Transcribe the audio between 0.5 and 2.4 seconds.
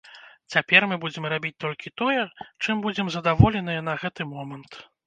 Цяпер мы будзем рабіць толькі тое,